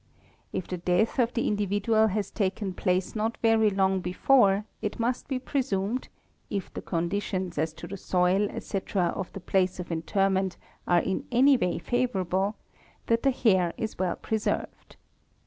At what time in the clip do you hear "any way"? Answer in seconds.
11.31-11.77